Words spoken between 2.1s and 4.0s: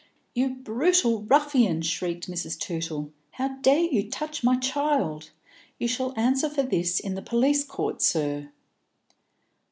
Mrs. Tootle. "How dare